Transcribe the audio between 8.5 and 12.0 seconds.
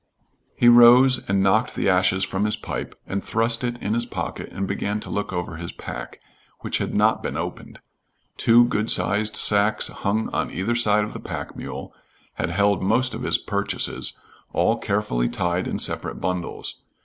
good sized sacks hung on either side of the pack mule